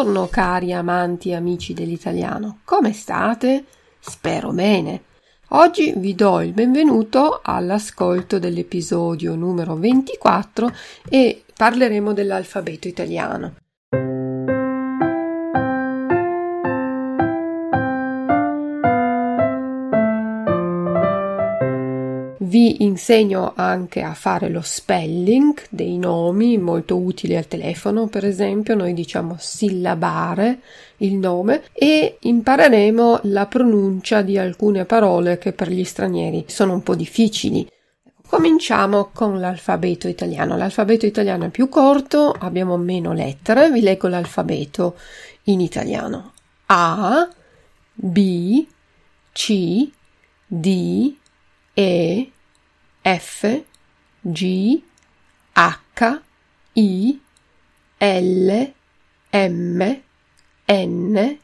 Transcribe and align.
Buongiorno 0.00 0.28
cari 0.28 0.72
amanti 0.72 1.28
e 1.28 1.34
amici 1.34 1.74
dell'italiano, 1.74 2.60
come 2.64 2.94
state? 2.94 3.66
Spero 3.98 4.50
bene. 4.50 5.02
Oggi 5.48 5.92
vi 5.94 6.14
do 6.14 6.40
il 6.40 6.54
benvenuto 6.54 7.40
all'ascolto 7.42 8.38
dell'episodio 8.38 9.34
numero 9.34 9.74
24 9.76 10.72
e 11.06 11.44
parleremo 11.54 12.14
dell'alfabeto 12.14 12.88
italiano. 12.88 13.56
Vi 22.50 22.82
insegno 22.82 23.52
anche 23.54 24.02
a 24.02 24.12
fare 24.12 24.48
lo 24.48 24.60
spelling 24.60 25.66
dei 25.70 25.96
nomi, 25.98 26.58
molto 26.58 26.96
utili 26.96 27.36
al 27.36 27.46
telefono, 27.46 28.08
per 28.08 28.24
esempio, 28.24 28.74
noi 28.74 28.92
diciamo 28.92 29.36
sillabare 29.38 30.58
il 30.96 31.14
nome 31.14 31.62
e 31.72 32.16
impareremo 32.18 33.20
la 33.24 33.46
pronuncia 33.46 34.22
di 34.22 34.36
alcune 34.36 34.84
parole 34.84 35.38
che 35.38 35.52
per 35.52 35.70
gli 35.70 35.84
stranieri 35.84 36.44
sono 36.48 36.72
un 36.72 36.82
po' 36.82 36.96
difficili. 36.96 37.70
Cominciamo 38.26 39.10
con 39.12 39.38
l'alfabeto 39.38 40.08
italiano. 40.08 40.56
L'alfabeto 40.56 41.06
italiano 41.06 41.44
è 41.44 41.50
più 41.50 41.68
corto, 41.68 42.32
abbiamo 42.36 42.76
meno 42.76 43.12
lettere, 43.12 43.70
vi 43.70 43.80
leggo 43.80 44.08
l'alfabeto 44.08 44.96
in 45.44 45.60
italiano. 45.60 46.32
A, 46.66 47.28
B, 47.94 48.66
C, 49.30 49.88
D, 50.48 51.14
E, 51.74 52.30
F, 53.02 53.62
G, 54.20 54.82
H, 55.52 56.20
I, 56.74 57.20
L, 57.98 58.72
M, 59.30 60.00
N, 60.66 61.38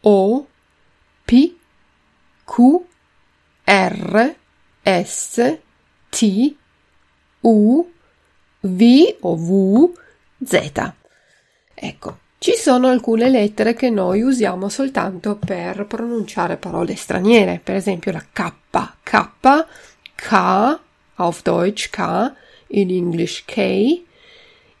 O, 0.00 0.46
P, 1.24 1.56
Q, 2.44 2.84
R, 3.64 4.36
S, 4.82 5.58
T, 6.08 6.56
U, 7.40 7.92
V 8.60 9.16
o 9.20 9.36
V, 9.36 9.92
Z. 10.44 10.92
Ecco, 11.74 12.18
ci 12.38 12.54
sono 12.54 12.88
alcune 12.88 13.28
lettere 13.28 13.74
che 13.74 13.90
noi 13.90 14.22
usiamo 14.22 14.68
soltanto 14.68 15.36
per 15.36 15.86
pronunciare 15.86 16.56
parole 16.56 16.96
straniere, 16.96 17.60
per 17.62 17.76
esempio 17.76 18.12
la 18.12 18.24
K, 18.32 18.52
K, 19.02 19.28
K 20.14 20.67
auf 21.28 21.42
Deutsch 21.42 21.90
K, 21.90 22.34
in 22.68 22.88
English 22.90 23.44
K, 23.46 24.02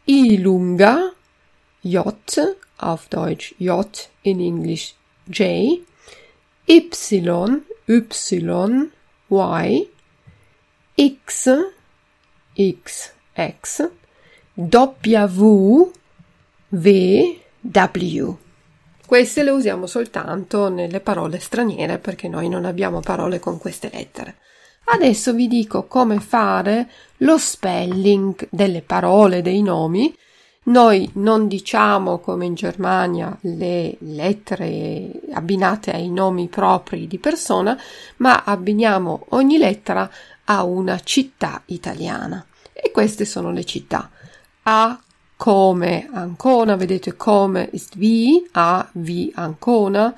I 0.06 0.38
lunga, 0.38 1.12
J, 1.82 2.56
auf 2.78 3.08
Deutsch 3.08 3.54
J, 3.58 4.08
in 4.22 4.40
English 4.40 4.94
J, 5.26 5.84
Y, 6.66 6.90
Y, 7.86 8.90
Y, 9.28 9.88
X, 10.96 11.48
X, 12.56 13.12
X, 13.36 13.90
W, 14.56 15.92
V, 16.70 17.36
W. 17.60 18.36
Queste 19.06 19.42
le 19.42 19.50
usiamo 19.50 19.86
soltanto 19.86 20.68
nelle 20.68 21.00
parole 21.00 21.38
straniere 21.38 21.98
perché 21.98 22.28
noi 22.28 22.48
non 22.48 22.64
abbiamo 22.64 23.00
parole 23.00 23.38
con 23.38 23.58
queste 23.58 23.90
lettere. 23.92 24.36
Adesso 24.90 25.34
vi 25.34 25.48
dico 25.48 25.84
come 25.84 26.18
fare 26.18 26.88
lo 27.18 27.36
spelling 27.36 28.48
delle 28.50 28.80
parole, 28.80 29.42
dei 29.42 29.60
nomi. 29.60 30.14
Noi 30.64 31.10
non 31.14 31.46
diciamo 31.46 32.18
come 32.18 32.46
in 32.46 32.54
Germania 32.54 33.36
le 33.42 33.96
lettere 34.00 35.10
abbinate 35.32 35.92
ai 35.92 36.08
nomi 36.10 36.48
propri 36.48 37.06
di 37.06 37.18
persona, 37.18 37.78
ma 38.16 38.44
abbiniamo 38.44 39.26
ogni 39.30 39.58
lettera 39.58 40.10
a 40.44 40.62
una 40.64 40.98
città 41.00 41.62
italiana. 41.66 42.44
E 42.72 42.90
queste 42.90 43.26
sono 43.26 43.50
le 43.52 43.64
città. 43.64 44.10
A 44.62 44.98
come 45.36 46.08
Ancona, 46.10 46.76
vedete 46.76 47.14
come 47.14 47.68
ist 47.72 47.94
wie, 47.96 48.42
A 48.52 48.88
wie 48.92 49.30
Ancona, 49.34 50.14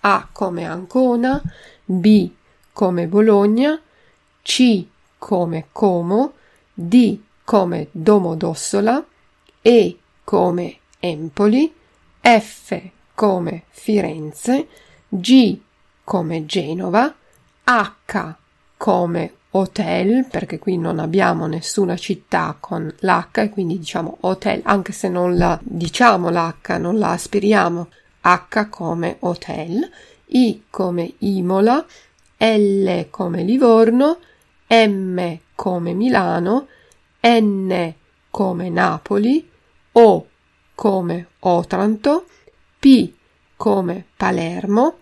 A 0.00 0.28
come 0.30 0.66
Ancona, 0.66 1.40
B 1.84 2.30
come 2.72 3.06
Bologna, 3.06 3.80
c 4.42 4.86
come 5.18 5.66
Como, 5.72 6.32
D 6.72 7.18
come 7.44 7.88
Domodossola, 7.90 9.04
E 9.62 9.98
come 10.24 10.78
Empoli, 10.98 11.72
F 12.20 12.80
come 13.14 13.64
Firenze, 13.68 14.68
G 15.08 15.58
come 16.04 16.46
Genova, 16.46 17.14
H 17.64 18.34
come 18.76 19.34
hotel, 19.50 20.26
perché 20.30 20.58
qui 20.58 20.78
non 20.78 20.98
abbiamo 20.98 21.46
nessuna 21.46 21.96
città 21.96 22.56
con 22.58 22.92
l'H 23.00 23.38
e 23.38 23.48
quindi 23.50 23.78
diciamo 23.78 24.18
hotel, 24.20 24.60
anche 24.64 24.92
se 24.92 25.08
non 25.08 25.36
la 25.36 25.58
diciamo 25.62 26.30
l'H, 26.30 26.78
non 26.78 26.98
la 26.98 27.10
aspiriamo, 27.10 27.88
H 28.22 28.68
come 28.68 29.16
hotel, 29.20 29.90
I 30.26 30.64
come 30.70 31.14
Imola, 31.18 31.84
L 32.42 33.08
come 33.10 33.42
Livorno, 33.42 34.18
M 34.68 35.38
come 35.54 35.92
Milano, 35.92 36.68
N 37.20 37.94
come 38.30 38.68
Napoli, 38.70 39.46
O 39.92 40.26
come 40.74 41.26
Otranto, 41.40 42.24
P 42.78 43.12
come 43.56 44.06
Palermo, 44.16 44.96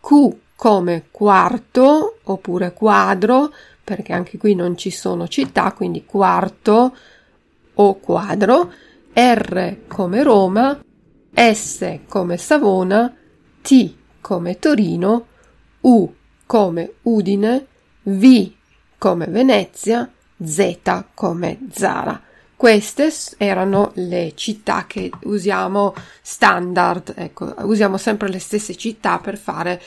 Q 0.00 0.36
come 0.56 1.08
quarto 1.10 2.20
oppure 2.22 2.72
quadro, 2.72 3.52
perché 3.84 4.14
anche 4.14 4.38
qui 4.38 4.54
non 4.54 4.78
ci 4.78 4.90
sono 4.90 5.28
città, 5.28 5.72
quindi 5.72 6.06
quarto 6.06 6.96
o 7.74 7.94
quadro, 7.96 8.72
R 9.12 9.76
come 9.88 10.22
Roma, 10.22 10.80
S 11.34 11.98
come 12.08 12.38
Savona, 12.38 13.14
T 13.60 13.94
come 14.22 14.58
Torino, 14.58 15.26
U 15.80 16.14
come 16.52 16.96
Udine, 17.04 17.66
V 18.02 18.50
come 18.98 19.24
Venezia, 19.24 20.06
Z 20.44 21.04
come 21.14 21.60
Zara. 21.72 22.20
Queste 22.54 23.10
erano 23.38 23.92
le 23.94 24.34
città 24.34 24.84
che 24.86 25.10
usiamo 25.22 25.94
standard, 26.20 27.14
ecco, 27.16 27.54
usiamo 27.60 27.96
sempre 27.96 28.28
le 28.28 28.38
stesse 28.38 28.76
città 28.76 29.18
per 29.18 29.38
fare 29.38 29.80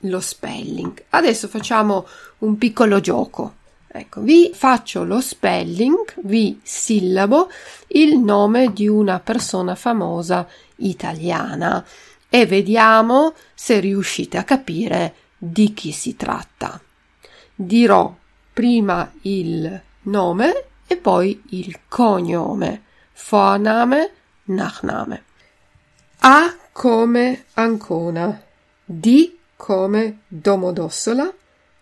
lo 0.00 0.20
spelling. 0.20 1.04
Adesso 1.08 1.48
facciamo 1.48 2.06
un 2.40 2.58
piccolo 2.58 3.00
gioco. 3.00 3.54
Ecco, 3.88 4.20
vi 4.20 4.50
faccio 4.52 5.04
lo 5.04 5.22
spelling, 5.22 6.16
vi 6.24 6.60
sillabo 6.62 7.48
il 7.88 8.18
nome 8.18 8.74
di 8.74 8.86
una 8.86 9.20
persona 9.20 9.74
famosa 9.74 10.46
italiana 10.76 11.82
e 12.28 12.44
vediamo 12.44 13.32
se 13.54 13.80
riuscite 13.80 14.36
a 14.36 14.44
capire 14.44 15.14
di 15.42 15.72
chi 15.72 15.90
si 15.90 16.16
tratta. 16.16 16.78
Dirò 17.54 18.14
prima 18.52 19.10
il 19.22 19.80
nome 20.02 20.64
e 20.86 20.96
poi 20.98 21.42
il 21.50 21.80
cognome, 21.88 22.82
Vorname, 23.28 24.12
Nachname. 24.44 25.24
A 26.18 26.54
come 26.72 27.44
Ancona, 27.54 28.42
D 28.84 29.36
come 29.56 30.20
Domodossola, 30.28 31.32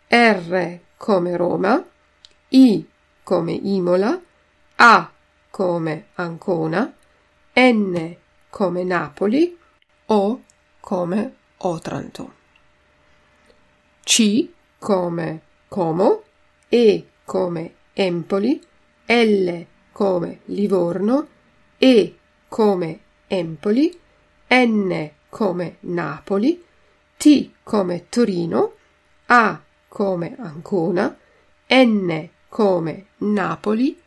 R 0.07 0.79
come 0.97 1.37
Roma, 1.37 1.85
I 2.51 2.89
come 3.25 3.53
Imola, 3.53 4.21
A 4.77 5.11
come 5.51 6.07
Ancona, 6.15 6.95
N 7.55 8.17
come 8.51 8.85
Napoli, 8.85 9.59
O 10.07 10.43
come 10.79 11.35
Otranto. 11.59 12.38
C 14.11 14.49
come 14.79 15.43
Como, 15.69 16.23
E 16.71 17.09
come 17.27 17.75
Empoli, 17.93 18.59
L 19.05 19.67
come 19.93 20.41
Livorno, 20.47 21.29
E 21.77 22.17
come 22.49 23.01
Empoli, 23.27 24.01
N 24.49 25.11
come 25.29 25.77
Napoli, 25.81 26.65
T 27.19 27.51
come 27.63 28.09
Torino, 28.09 28.73
A 29.27 29.61
come 29.87 30.37
Ancona, 30.39 31.15
N 31.69 32.29
come 32.49 33.07
Napoli, 33.19 34.01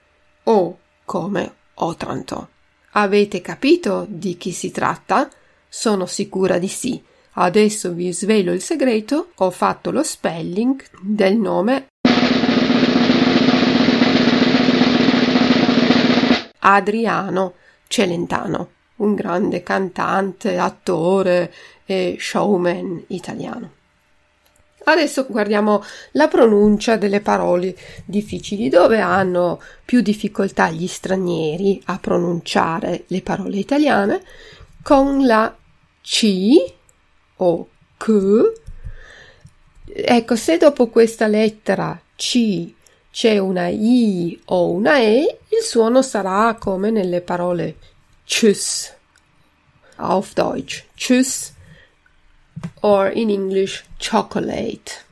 O 0.46 0.80
come 1.06 1.56
Otranto. 1.76 2.50
Avete 2.94 3.40
capito 3.40 4.08
di 4.10 4.36
chi 4.36 4.52
si 4.52 4.72
tratta? 4.72 5.30
Sono 5.70 6.08
sicura 6.08 6.58
di 6.58 6.68
sì. 6.68 7.10
Adesso 7.34 7.94
vi 7.94 8.12
svelo 8.12 8.52
il 8.52 8.62
segreto. 8.62 9.30
Ho 9.36 9.52
fatto 9.52 9.90
lo 9.90 10.04
spelling 10.04 10.84
del 11.02 11.38
nome 11.38 11.88
Adriano 16.60 17.54
Celentano, 17.88 18.70
un 18.98 19.16
grande 19.16 19.64
cantante, 19.64 20.58
attore 20.58 21.54
e 21.86 22.18
showman 22.20 23.06
italiano. 23.08 23.72
Adesso 24.84 25.26
guardiamo 25.30 25.84
la 26.12 26.28
pronuncia 26.28 26.98
delle 26.98 27.22
parole 27.22 27.76
difficili, 28.04 28.68
dove 28.68 29.00
hanno 29.00 29.62
più 29.86 30.02
difficoltà 30.02 30.70
gli 30.70 30.88
stranieri 30.88 31.82
a 31.86 31.98
pronunciare 31.98 33.06
le 33.08 33.22
parole 33.22 33.58
italiane 33.58 34.22
con 34.84 35.26
la 35.26 35.56
C 36.02 36.80
o 37.44 37.68
C. 37.98 38.08
Ecco, 39.94 40.36
se 40.36 40.58
dopo 40.58 40.88
questa 40.88 41.28
lettera 41.28 42.00
C 42.16 42.74
c'è 43.12 43.38
una 43.38 43.68
I 43.68 44.40
o 44.46 44.72
una 44.72 45.00
E, 45.00 45.40
il 45.50 45.64
suono 45.64 46.02
sarà 46.02 46.56
come 46.60 46.92
nelle 46.92 47.22
parole 47.22 47.76
Tschüss 48.26 48.94
auf 49.98 50.34
Deutsch. 50.34 50.86
Tschüss 50.96 51.54
or 52.82 53.12
in 53.14 53.30
English 53.30 53.84
chocolate. 53.98 55.10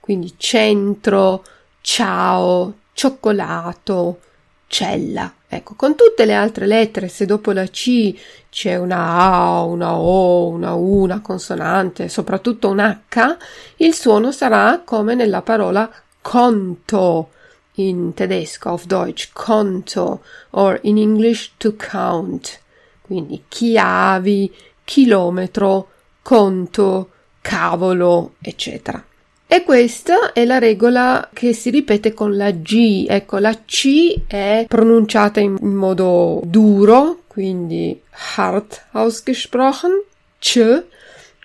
Quindi 0.00 0.34
centro, 0.36 1.44
ciao, 1.80 2.74
cioccolato, 2.92 4.20
cella. 4.66 5.32
Ecco, 5.50 5.74
con 5.76 5.96
tutte 5.96 6.26
le 6.26 6.34
altre 6.34 6.66
lettere, 6.66 7.08
se 7.08 7.24
dopo 7.24 7.52
la 7.52 7.64
C 7.64 8.14
c'è 8.50 8.76
una 8.76 9.16
A, 9.16 9.62
una 9.62 9.96
O, 9.96 10.48
una 10.48 10.74
U, 10.74 11.00
una 11.00 11.22
consonante, 11.22 12.10
soprattutto 12.10 12.68
un 12.68 12.80
H, 12.80 13.36
il 13.76 13.94
suono 13.94 14.30
sarà 14.30 14.82
come 14.84 15.14
nella 15.14 15.40
parola 15.40 15.90
conto 16.20 17.30
in 17.76 18.12
tedesco, 18.12 18.68
auf 18.68 18.84
Deutsch, 18.84 19.30
conto, 19.32 20.22
or 20.50 20.78
in 20.82 20.98
English 20.98 21.52
to 21.56 21.74
count. 21.76 22.60
Quindi 23.00 23.44
chiavi, 23.48 24.54
chilometro, 24.84 25.88
conto, 26.20 27.10
cavolo, 27.40 28.34
eccetera. 28.40 29.02
E 29.50 29.62
questa 29.64 30.32
è 30.34 30.44
la 30.44 30.58
regola 30.58 31.30
che 31.32 31.54
si 31.54 31.70
ripete 31.70 32.12
con 32.12 32.36
la 32.36 32.50
G. 32.50 33.06
Ecco, 33.08 33.38
la 33.38 33.58
C 33.64 34.26
è 34.26 34.66
pronunciata 34.68 35.40
in 35.40 35.56
modo 35.58 36.42
duro, 36.44 37.22
quindi 37.26 37.98
hart 38.36 38.88
ausgesprochen, 38.90 40.02
C 40.38 40.84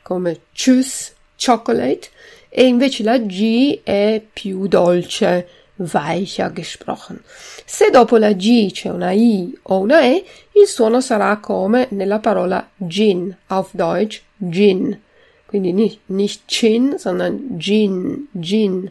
come 0.03 0.39
tschüss, 0.53 1.13
chocolate, 1.37 2.09
e 2.49 2.65
invece 2.65 3.03
la 3.03 3.17
G 3.19 3.79
è 3.83 4.21
più 4.33 4.67
dolce, 4.67 5.47
weicher 5.75 6.51
gesprochen. 6.51 7.21
Se 7.63 7.89
dopo 7.89 8.17
la 8.17 8.33
G 8.33 8.69
c'è 8.71 8.89
una 8.89 9.11
I 9.11 9.57
o 9.63 9.79
una 9.79 10.01
E, 10.01 10.25
il 10.51 10.67
suono 10.67 10.99
sarà 10.99 11.37
come 11.37 11.87
nella 11.91 12.19
parola 12.19 12.69
Gin, 12.75 13.33
auf 13.47 13.69
Deutsch 13.71 14.21
Gin. 14.35 14.99
Quindi 15.53 15.71
nicht, 15.71 15.99
nicht 16.07 16.47
Chin, 16.47 16.97
sondern 16.97 17.59
Gin, 17.59 18.27
Gin. 18.39 18.89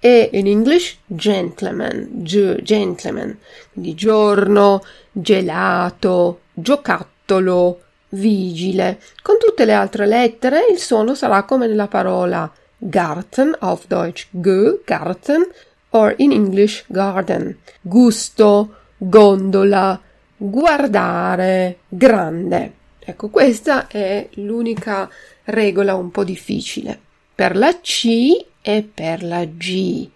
E 0.00 0.30
in 0.32 0.46
English 0.46 0.96
gentleman, 1.04 2.08
g- 2.22 2.62
gentleman. 2.62 3.36
Quindi 3.70 3.94
giorno, 3.94 4.82
gelato, 5.12 6.40
giocattolo, 6.54 7.80
vigile. 8.08 8.98
Con 9.20 9.36
tutte 9.38 9.66
le 9.66 9.74
altre 9.74 10.06
lettere 10.06 10.64
il 10.72 10.78
suono 10.78 11.14
sarà 11.14 11.42
come 11.42 11.66
nella 11.66 11.86
parola 11.86 12.50
Garten, 12.78 13.54
auf 13.58 13.86
Deutsch 13.86 14.28
G, 14.30 14.78
Garten, 14.86 15.46
or 15.90 16.14
in 16.16 16.32
English 16.32 16.84
garden. 16.86 17.58
Gusto, 17.82 18.74
gondola, 18.96 20.00
guardare, 20.34 21.80
grande. 21.88 22.72
Ecco, 23.06 23.28
questa 23.28 23.86
è 23.86 24.26
l'unica 24.36 25.10
regola 25.44 25.94
un 25.94 26.10
po' 26.10 26.24
difficile. 26.24 26.98
Per 27.34 27.56
la 27.56 27.78
C 27.80 28.44
e 28.60 28.82
per 28.82 29.22
la 29.22 29.44
G. 29.44 30.08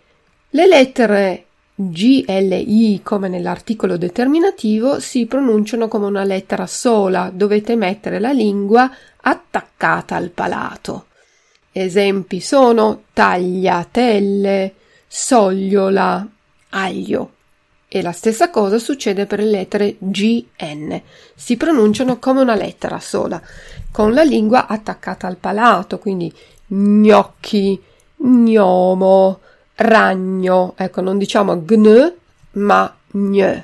Le 0.50 0.66
lettere 0.66 1.44
G, 1.75 2.25
L, 2.26 2.52
I, 2.52 3.00
come 3.04 3.28
nell'articolo 3.28 3.96
determinativo, 3.96 4.98
si 5.00 5.26
pronunciano 5.26 5.86
come 5.86 6.06
una 6.06 6.25
lettera 6.25 6.66
sola. 6.66 7.30
Dovete 7.32 7.76
mettere 7.76 8.19
la 8.19 8.32
lingua 8.32 8.90
attaccata 9.20 10.16
al 10.16 10.30
palato. 10.30 11.06
Esempi 11.70 12.40
sono 12.40 13.02
tagliatelle, 13.12 14.75
sogliola, 15.06 16.26
aglio. 16.70 17.32
E 17.90 18.02
la 18.02 18.12
stessa 18.12 18.50
cosa 18.50 18.79
succede 18.79 19.25
per 19.25 19.38
le 19.38 19.46
lettere 19.46 19.96
G, 19.99 20.44
N. 20.62 21.00
Si 21.35 21.56
pronunciano 21.56 22.19
come 22.19 22.43
una 22.43 22.55
lettera 22.55 23.00
sola, 23.00 23.40
con 23.90 24.12
la 24.12 24.23
lingua 24.23 24.67
attaccata 24.67 25.26
al 25.26 25.38
palato, 25.38 25.99
quindi 25.99 26.31
gnocchi, 26.67 27.82
gnomo, 28.17 29.40
ragno. 29.76 30.75
Ecco, 30.76 31.00
non 31.00 31.17
diciamo 31.17 31.64
gn, 31.64 32.12
ma 32.52 32.94
gn. 33.11 33.62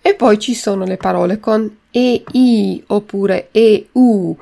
E 0.00 0.14
poi 0.14 0.38
ci 0.38 0.54
sono 0.54 0.84
le 0.84 0.96
parole 0.96 1.40
con 1.40 1.78
EI 1.90 2.84
oppure 2.86 3.48
EU. 3.50 4.36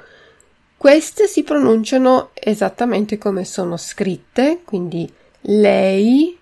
Queste 0.77 1.27
si 1.27 1.43
pronunciano 1.43 2.31
esattamente 2.35 3.17
come 3.17 3.45
sono 3.45 3.77
scritte, 3.79 4.61
quindi 4.65 5.11
lei, 5.43 6.37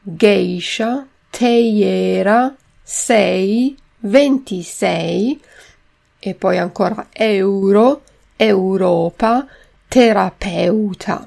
geisha, 0.00 1.06
teiera, 1.32 2.54
sei, 2.82 3.74
ventisei 4.00 5.40
e 6.18 6.34
poi 6.34 6.58
ancora 6.58 7.08
euro, 7.10 8.02
Europa, 8.36 9.46
terapeuta. 9.88 11.26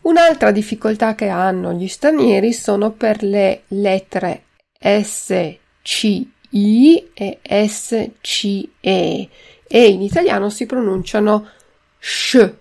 Un'altra 0.00 0.50
difficoltà 0.50 1.14
che 1.14 1.28
hanno 1.28 1.74
gli 1.74 1.88
stranieri 1.88 2.54
sono 2.54 2.92
per 2.92 3.22
le 3.22 3.64
lettere 3.68 4.44
S, 4.80 5.56
C, 5.82 6.26
I 6.50 7.10
e 7.12 7.38
S, 7.66 8.10
C, 8.20 8.68
E 8.80 9.28
e 9.66 9.88
in 9.88 10.02
italiano 10.02 10.50
si 10.50 10.66
pronunciano 10.66 11.48
sh 11.98 12.52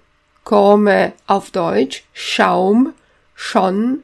come 0.41 1.15
auf 1.25 1.51
Deutsch 1.51 2.03
Schaum, 2.11 2.93
schon, 3.33 4.01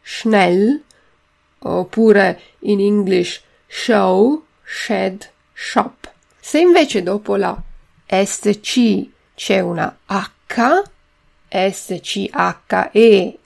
schnell, 0.00 0.82
oppure 1.58 2.40
in 2.60 2.80
English 2.80 3.42
show, 3.66 4.44
shed, 4.62 5.30
shop. 5.52 6.10
Se 6.38 6.58
invece 6.58 7.02
dopo 7.02 7.36
la 7.36 7.60
SC 8.06 9.08
c'è 9.34 9.60
una 9.60 9.98
H, 10.06 10.82
SCHE, 11.48 12.30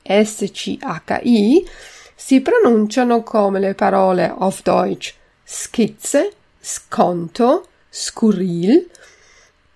SCHI, 0.03 1.69
si 2.15 2.41
pronunciano 2.41 3.23
come 3.23 3.61
le 3.61 3.75
parole 3.75 4.29
auf 4.29 4.63
Deutsch 4.63 5.15
schizze, 5.45 6.33
sconto, 6.61 7.67
scurril, 7.89 8.89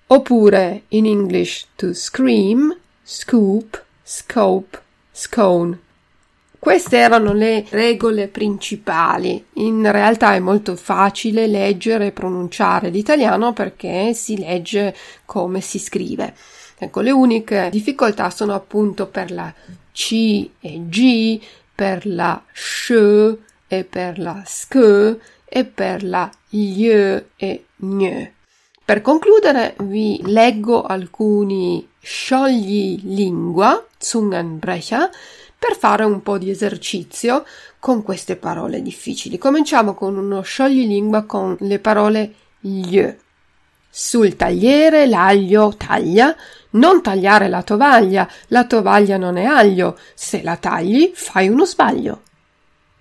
oppure 0.06 0.82
in 0.88 1.06
English 1.06 1.66
to 1.76 1.92
scream, 1.94 2.76
scoop, 3.02 3.82
scope, 4.04 4.80
scone. 5.10 5.80
Queste 6.64 6.96
erano 6.96 7.34
le 7.34 7.66
regole 7.68 8.26
principali. 8.26 9.44
In 9.56 9.92
realtà 9.92 10.32
è 10.32 10.38
molto 10.38 10.76
facile 10.76 11.46
leggere 11.46 12.06
e 12.06 12.12
pronunciare 12.12 12.88
l'italiano 12.88 13.52
perché 13.52 14.14
si 14.14 14.38
legge 14.38 14.96
come 15.26 15.60
si 15.60 15.78
scrive. 15.78 16.34
Ecco, 16.78 17.02
le 17.02 17.10
uniche 17.10 17.68
difficoltà 17.70 18.30
sono 18.30 18.54
appunto 18.54 19.08
per 19.08 19.30
la 19.30 19.52
C 19.92 20.48
e 20.58 20.88
G, 20.88 21.38
per 21.74 22.06
la 22.06 22.42
SH 22.50 23.36
e 23.68 23.84
per 23.84 24.18
la 24.18 24.42
SK 24.42 25.18
e 25.44 25.64
per 25.66 26.02
la 26.02 26.30
LY 26.48 27.24
e 27.36 27.64
GN. 27.76 28.30
Per 28.82 29.02
concludere 29.02 29.74
vi 29.80 30.18
leggo 30.24 30.82
alcuni 30.82 31.86
sciogli 32.00 33.02
lingua, 33.02 33.86
Zungenbrecher, 33.98 35.10
per 35.66 35.78
fare 35.78 36.04
un 36.04 36.22
po' 36.22 36.36
di 36.36 36.50
esercizio 36.50 37.42
con 37.78 38.02
queste 38.02 38.36
parole 38.36 38.82
difficili. 38.82 39.38
Cominciamo 39.38 39.94
con 39.94 40.14
uno 40.14 40.42
scioglilingua 40.42 41.22
con 41.22 41.56
le 41.60 41.78
parole 41.78 42.34
gli. 42.60 43.02
Sul 43.88 44.36
tagliere 44.36 45.06
l'aglio 45.06 45.74
taglia, 45.74 46.36
non 46.72 47.00
tagliare 47.00 47.48
la 47.48 47.62
tovaglia, 47.62 48.28
la 48.48 48.66
tovaglia 48.66 49.16
non 49.16 49.38
è 49.38 49.46
aglio, 49.46 49.98
se 50.12 50.42
la 50.42 50.56
tagli 50.56 51.12
fai 51.14 51.48
uno 51.48 51.64
sbaglio. 51.64 52.20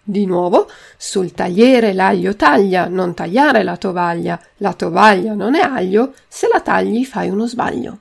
Di 0.02 0.26
nuovo, 0.26 0.70
sul 0.96 1.34
tagliere 1.34 1.92
l'aglio 1.92 2.38
taglia, 2.38 2.88
non 2.88 3.14
tagliare 3.14 3.64
la 3.64 3.76
tovaglia, 3.76 4.40
la 4.58 4.72
tovaglia 4.72 5.34
non 5.34 5.56
è 5.56 5.62
aglio, 5.62 6.14
se 6.30 6.48
la 6.50 6.62
tagli 6.62 7.04
fai 7.04 7.30
uno 7.30 7.46
sbaglio. 7.46 7.98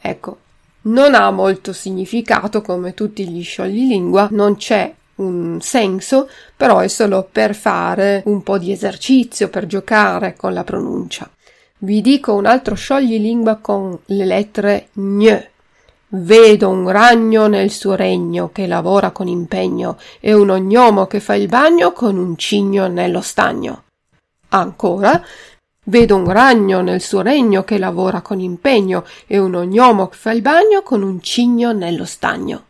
Ecco, 0.00 0.38
non 0.86 1.14
ha 1.14 1.30
molto 1.30 1.72
significato 1.72 2.62
come 2.62 2.94
tutti 2.94 3.28
gli 3.28 3.42
scioglilingua, 3.42 4.28
non 4.32 4.56
c'è 4.56 4.92
un 5.16 5.58
senso, 5.60 6.28
però 6.56 6.78
è 6.78 6.88
solo 6.88 7.26
per 7.30 7.54
fare 7.54 8.22
un 8.26 8.42
po' 8.42 8.58
di 8.58 8.72
esercizio, 8.72 9.48
per 9.48 9.66
giocare 9.66 10.34
con 10.36 10.52
la 10.52 10.64
pronuncia. 10.64 11.28
Vi 11.78 12.00
dico 12.00 12.34
un 12.34 12.46
altro 12.46 12.74
scioglilingua 12.74 13.56
con 13.56 13.98
le 14.06 14.24
lettere 14.24 14.88
gn. 14.92 15.44
Vedo 16.08 16.68
un 16.68 16.88
ragno 16.88 17.48
nel 17.48 17.70
suo 17.70 17.94
regno 17.94 18.50
che 18.52 18.66
lavora 18.66 19.10
con 19.10 19.26
impegno 19.26 19.98
e 20.20 20.32
un 20.32 20.50
ognomo 20.50 21.06
che 21.06 21.20
fa 21.20 21.34
il 21.34 21.48
bagno 21.48 21.92
con 21.92 22.16
un 22.16 22.36
cigno 22.36 22.86
nello 22.86 23.20
stagno. 23.20 23.82
Ancora, 24.48 25.22
vedo 25.88 26.16
un 26.16 26.30
ragno 26.30 26.80
nel 26.80 27.00
suo 27.00 27.22
regno 27.22 27.64
che 27.64 27.78
lavora 27.78 28.20
con 28.20 28.40
impegno 28.40 29.04
e 29.26 29.38
un 29.38 29.54
ognomo 29.54 30.08
che 30.08 30.16
fa 30.16 30.32
il 30.32 30.42
bagno 30.42 30.82
con 30.82 31.02
un 31.02 31.20
cigno 31.20 31.72
nello 31.72 32.04
stagno. 32.04 32.64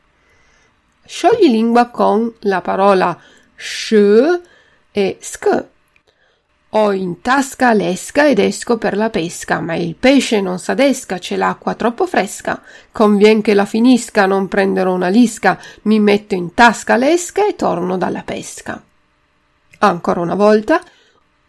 Sciogli 1.05 1.49
lingua 1.49 1.87
con 1.89 2.33
la 2.41 2.61
parola 2.61 3.19
sh 3.55 3.95
e 4.91 5.19
sk. 5.21 5.65
Ho 6.71 6.93
in 6.93 7.23
tasca 7.23 7.73
l'esca 7.73 8.29
ed 8.29 8.39
esco 8.39 8.77
per 8.77 8.97
la 8.97 9.09
pesca, 9.09 9.61
ma 9.61 9.77
il 9.77 9.95
pesce 9.95 10.41
non 10.41 10.59
s'adesca, 10.59 11.19
c'è 11.19 11.37
l'acqua 11.37 11.75
troppo 11.75 12.07
fresca. 12.07 12.61
Convien 12.93 13.41
che 13.41 13.55
la 13.55 13.65
finisca, 13.65 14.27
non 14.27 14.49
prenderò 14.49 14.93
una 14.93 15.09
lisca, 15.09 15.59
mi 15.83 16.01
metto 16.01 16.35
in 16.35 16.53
tasca 16.53 16.97
l'esca 16.97 17.47
e 17.47 17.57
torno 17.57 17.97
dalla 17.97 18.23
pesca. 18.23 18.83
Ancora 19.79 20.21
una 20.21 20.35
volta, 20.35 20.83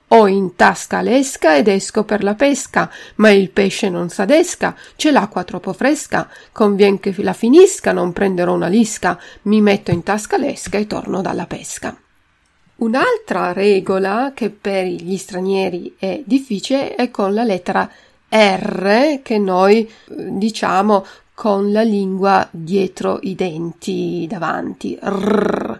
ho 0.10 0.28
in 0.28 0.56
tasca 0.56 1.02
l'esca 1.02 1.58
ed 1.58 1.68
esco 1.68 2.04
per 2.04 2.24
la 2.24 2.36
pesca, 2.36 2.90
ma 3.16 3.30
il 3.30 3.50
pesce 3.50 3.90
non 3.90 4.10
s'adesca, 4.10 4.76
c'è 4.96 5.12
l'acqua 5.12 5.44
troppo 5.44 5.74
fresca, 5.74 6.30
convien 6.52 7.00
che 7.00 7.14
la 7.18 7.34
finisca, 7.34 7.92
non 7.92 8.14
prenderò 8.14 8.54
una 8.54 8.68
lisca, 8.68 9.20
mi 9.44 9.60
metto 9.60 9.92
in 9.92 10.04
tasca 10.04 10.38
l'esca 10.38 10.78
e 10.78 10.88
torno 10.88 11.22
dalla 11.22 11.46
pesca. 11.46 11.96
Un'altra 12.78 13.54
regola 13.54 14.32
che 14.36 14.50
per 14.52 14.86
gli 14.86 15.18
stranieri 15.18 15.96
è 15.98 16.22
difficile 16.24 16.96
è 16.96 17.10
con 17.10 17.34
la 17.34 17.44
lettera 17.44 17.90
R 18.30 19.22
che 19.24 19.38
noi 19.40 19.80
eh, 19.80 19.90
diciamo 20.08 21.06
con 21.34 21.72
la 21.72 21.82
lingua 21.82 22.48
dietro 22.52 23.20
i 23.24 23.36
denti 23.36 24.28
davanti. 24.30 24.98
Rrr. 25.02 25.80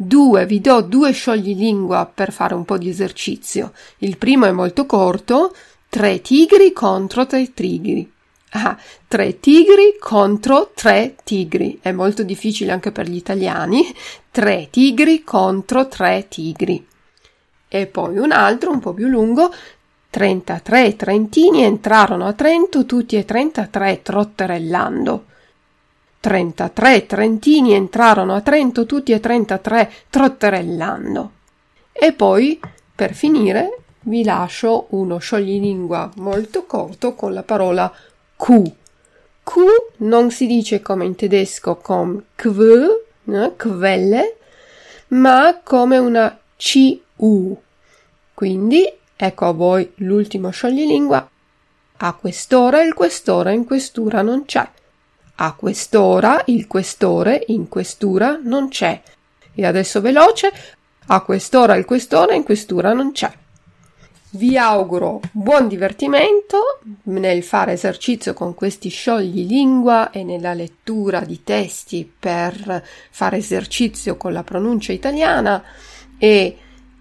Due, 0.00 0.46
vi 0.46 0.60
do 0.60 0.80
due 0.82 1.10
scioglilingua 1.10 2.08
per 2.14 2.30
fare 2.30 2.54
un 2.54 2.64
po' 2.64 2.78
di 2.78 2.88
esercizio. 2.88 3.72
Il 3.98 4.16
primo 4.16 4.46
è 4.46 4.52
molto 4.52 4.86
corto, 4.86 5.52
tre 5.88 6.20
tigri 6.20 6.72
contro 6.72 7.26
tre 7.26 7.52
tigri. 7.52 8.08
Ah, 8.50 8.78
tre 9.08 9.40
tigri 9.40 9.96
contro 9.98 10.70
tre 10.72 11.16
tigri. 11.24 11.80
È 11.82 11.90
molto 11.90 12.22
difficile 12.22 12.70
anche 12.70 12.92
per 12.92 13.08
gli 13.08 13.16
italiani. 13.16 13.92
Tre 14.30 14.68
tigri 14.70 15.24
contro 15.24 15.88
tre 15.88 16.26
tigri. 16.28 16.86
E 17.66 17.86
poi 17.86 18.18
un 18.18 18.30
altro 18.30 18.70
un 18.70 18.78
po' 18.78 18.94
più 18.94 19.08
lungo. 19.08 19.52
33 20.10 20.94
trentini 20.94 21.64
entrarono 21.64 22.24
a 22.24 22.34
Trento 22.34 22.86
tutti 22.86 23.16
e 23.16 23.24
33 23.24 24.02
trotterellando. 24.02 25.24
33 26.20 27.06
trentini 27.06 27.74
entrarono 27.74 28.34
a 28.34 28.40
Trento 28.40 28.86
tutti 28.86 29.12
e 29.12 29.20
33 29.20 29.90
trotterellando. 30.10 31.30
E 31.92 32.12
poi, 32.12 32.60
per 32.94 33.14
finire, 33.14 33.78
vi 34.00 34.24
lascio 34.24 34.86
uno 34.90 35.18
scioglilingua 35.18 36.10
molto 36.16 36.64
corto 36.64 37.14
con 37.14 37.32
la 37.32 37.42
parola 37.42 37.92
Q. 38.36 38.62
Q 39.42 39.54
non 39.98 40.30
si 40.30 40.46
dice 40.46 40.80
come 40.80 41.04
in 41.04 41.14
tedesco 41.14 41.76
con 41.76 42.22
kv, 42.34 42.86
no? 43.24 43.54
quelle, 43.56 44.36
ma 45.08 45.60
come 45.62 45.98
una 45.98 46.38
CU. 46.56 47.56
Quindi 48.34 48.92
ecco 49.16 49.44
a 49.46 49.52
voi 49.52 49.90
l'ultimo 49.96 50.50
scioglilingua. 50.50 51.30
A 52.00 52.12
quest'ora 52.14 52.82
il 52.82 52.94
questore 52.94 53.54
in 53.54 53.64
questura 53.64 54.22
non 54.22 54.44
c'è. 54.44 54.68
A 55.40 55.52
quest'ora 55.52 56.42
il 56.46 56.66
questore 56.66 57.44
in 57.48 57.68
questura 57.68 58.40
non 58.42 58.68
c'è. 58.68 59.00
E 59.54 59.64
adesso 59.64 60.00
veloce, 60.00 60.52
a 61.06 61.20
quest'ora 61.20 61.76
il 61.76 61.84
questore 61.84 62.34
in 62.34 62.42
questura 62.42 62.92
non 62.92 63.12
c'è. 63.12 63.32
Vi 64.30 64.58
auguro 64.58 65.20
buon 65.30 65.68
divertimento 65.68 66.80
nel 67.04 67.44
fare 67.44 67.72
esercizio 67.72 68.34
con 68.34 68.54
questi 68.54 68.88
sciogli 68.88 69.46
lingua 69.46 70.10
e 70.10 70.24
nella 70.24 70.54
lettura 70.54 71.20
di 71.20 71.42
testi 71.44 72.10
per 72.18 72.84
fare 73.10 73.36
esercizio 73.36 74.16
con 74.16 74.32
la 74.32 74.42
pronuncia 74.42 74.92
italiana 74.92 75.62
e 76.18 76.56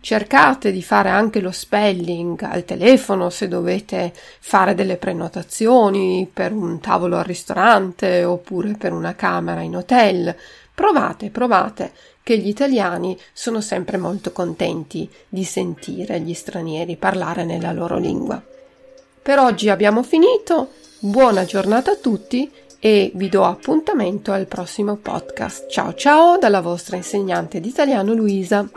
Cercate 0.08 0.72
di 0.72 0.82
fare 0.82 1.10
anche 1.10 1.42
lo 1.42 1.52
spelling 1.52 2.42
al 2.44 2.64
telefono 2.64 3.30
se 3.30 3.50
dovete 3.50 4.14
fare 4.40 4.74
delle 4.74 4.96
prenotazioni 4.96 6.30
per 6.34 6.54
un 6.54 6.80
tavolo 6.80 7.18
al 7.18 7.26
ristorante 7.26 8.24
oppure 8.24 8.76
per 8.80 8.94
una 8.94 9.16
camera 9.16 9.60
in 9.60 9.76
hotel. 9.76 10.34
Provate, 10.74 11.30
provate, 11.30 11.92
che 12.24 12.38
gli 12.38 12.48
italiani 12.48 13.20
sono 13.34 13.60
sempre 13.60 13.98
molto 13.98 14.32
contenti 14.32 15.10
di 15.28 15.44
sentire 15.44 16.22
gli 16.22 16.34
stranieri 16.34 16.96
parlare 16.96 17.44
nella 17.44 17.74
loro 17.74 17.98
lingua. 17.98 18.42
Per 19.22 19.40
oggi 19.40 19.68
abbiamo 19.68 20.04
finito, 20.04 20.70
buona 21.00 21.44
giornata 21.44 21.92
a 21.92 21.98
tutti 21.98 22.50
e 22.80 23.12
vi 23.16 23.30
do 23.30 23.44
appuntamento 23.44 24.32
al 24.32 24.46
prossimo 24.46 24.96
podcast. 24.96 25.68
Ciao 25.70 25.94
ciao 25.94 26.38
dalla 26.38 26.62
vostra 26.62 26.96
insegnante 26.96 27.60
di 27.60 27.70
italiano 27.70 28.14
Luisa. 28.14 28.70